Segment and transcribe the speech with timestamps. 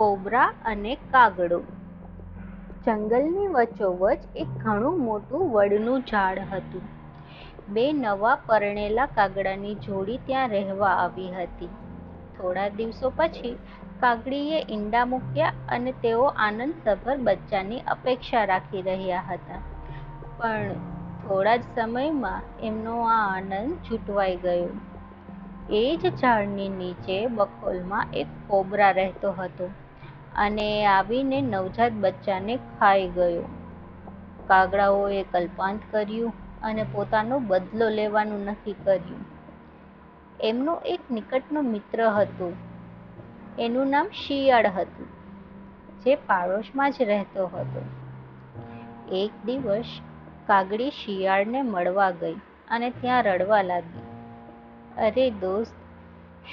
[0.00, 1.60] Cobra અને કાગડો.
[2.86, 6.82] જંગલની વચ્ચોવચ એક ઘણું મોટું વડનું ઝાડ હતું.
[7.68, 11.66] બે નવા પરણેલા કાગડાની જોડી ત્યાં રહેવા આવી હતી.
[12.38, 13.58] થોડા દિવસો પછી
[14.00, 19.58] કાગડીએ ઈંડા મૂક્યા અને તેઓ આનંદસભર બચ્ચાની અપેક્ષા રાખી રહ્યા હતા.
[20.38, 20.72] પણ
[21.28, 24.68] થોડા જ સમયમાં એમનો આ આનંદ છૂટવાઈ ગયો.
[25.70, 29.70] એ જ ઝાડની નીચે બખોલમાં એક કોબરા રહેતો હતો.
[30.36, 33.42] અને આવીને નવજાત બચ્ચાને ખાઈ ગયો.
[34.46, 39.24] કાગડાઓએ કલ્પાંત કર્યું અને પોતાનો બદલો લેવાનું નક્કી કર્યું.
[40.40, 42.52] એમનો એક નિકટનો મિત્ર હતો.
[43.58, 45.06] એનું નામ શિયાળ હતું,
[46.04, 47.82] જે પાડોશમાં જ રહેતો હતો.
[49.16, 49.84] એક દિવસ
[50.46, 52.34] કાગડી શિયાળને મળવા ગઈ
[52.70, 54.02] અને ત્યાં રડવા લાગી.
[55.00, 55.79] અરે દોસ્ત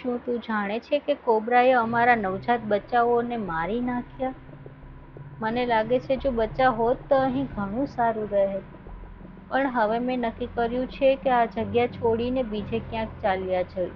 [0.02, 4.34] શું તું જાણે છે કે કોબ્રાએ અમારા નવજાત બચ્ચાઓને મારી નાખ્યા?
[5.42, 8.60] મને લાગે છે જો બચ્ચા હોત તો અહીં ઘણું સારું રહે
[9.50, 13.92] પણ હવે મેં નક્કી કર્યું છે કે આ જગ્યા છોડીને બીજે ક્યાંક ચાલ્યા જઈ.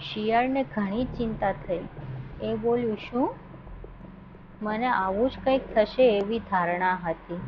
[0.00, 1.80] શિયાળને ઘણી ચિંતા થઈ.
[2.42, 3.34] એ બોલ્યું, શું?
[4.62, 7.40] મને આવું જ કંઈક થશે એવી ધારણા હતી.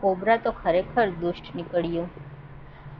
[0.00, 2.04] કોબરા તો ખરેખર દુષ્ટ નીકળ્યો.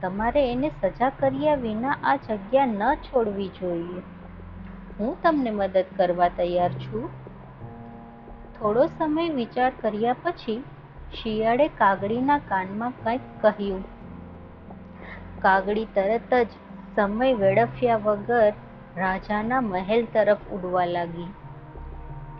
[0.01, 4.01] તમારે એને સજા કર્યા વિના આ જગ્યા ન છોડવી જોઈએ.
[4.99, 7.09] હું તમને મદદ કરવા તૈયાર છું.
[8.59, 10.63] થોડો સમય વિચાર કર્યા પછી
[11.13, 13.83] શિયાળે કાગડીના કાનમાં કંઈક કહ્યું.
[15.41, 16.47] કાગડી તરત જ
[16.95, 18.53] સમય વેડફ્યા વગર
[18.97, 21.27] રાજાના મહેલ તરફ ઉડવા લાગી.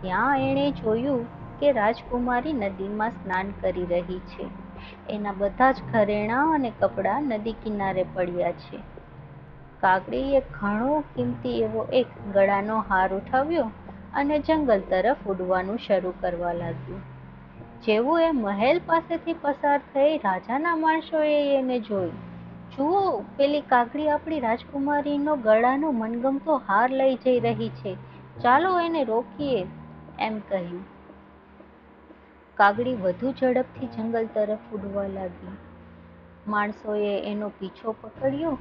[0.02, 1.26] ત્યાં એણે જોયું
[1.58, 4.61] કે રાજકુમારી નદીમાં સ્નાન કરી રહી છે.
[5.10, 8.78] એના બધા જ ઘરેણાં અને કપડાં નદી કિનારે પડ્યા છે.
[9.80, 13.70] કાગડીએ ઘણો કિંમતી એવો એક ગળાનો હાર ઉઠાવ્યો
[14.14, 17.00] અને જંગલ તરફ ઉડવાનું શરૂ કરવા લાગ્યું.
[17.82, 22.10] જેવું એ મહેલ પાસેથી પસાર થઈ રાજાના માણસોએ એને જોઈ
[22.72, 27.94] જુઓ, પેલી કાગડી આપણી રાજકુમારીનો ગળાનો મનગમતો હાર લઈ જઈ રહી છે.
[28.42, 29.66] ચાલો એને રોકીએ,
[30.18, 30.91] એમ કહ્યું.
[32.56, 35.54] કાગડી વધુ ઝડપથી જંગલ તરફ ઉડવા લાગી.
[36.48, 38.58] માણસોએ એનો પીછો પકડ્યો.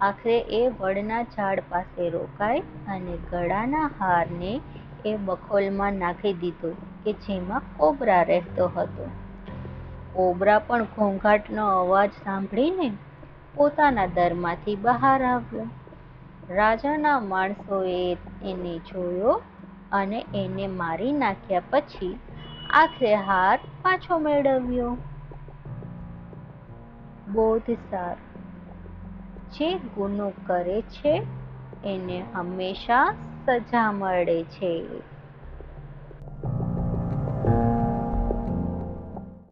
[0.00, 4.60] આખરે એ વડના ઝાડ પાસે રોકાઈ અને ગળાના હારને
[5.06, 6.70] એ બખોલમાં નાખી દીધો,
[7.04, 9.10] કે જેમાં કોબરા રહેતો હતો.
[10.12, 12.92] કોબરા પણ ઘોંઘાટનો અવાજ સાંભળીને
[13.54, 15.68] પોતાના દરમાંથી બહાર આવ્યો.
[16.50, 19.42] રાજાના માણસોએ એને જોયો
[19.92, 22.18] અને એને મારી નાખ્યા પછી
[22.70, 24.96] આખરે હાર પાછો મેળવ્યો.
[27.28, 28.16] બોધસાર
[29.52, 31.22] જે ગુનો કરે છે
[31.84, 33.12] એને હંમેશા
[33.46, 34.88] સજા મળે છે.